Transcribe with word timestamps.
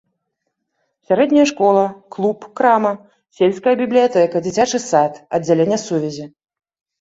Сярэдняя 1.09 1.43
школа, 1.51 1.83
клуб, 2.15 2.39
крама, 2.59 2.93
сельская 3.39 3.75
бібліятэка, 3.83 4.37
дзіцячы 4.49 4.79
сад, 4.87 5.21
аддзяленне 5.39 5.77
сувязі. 5.85 6.25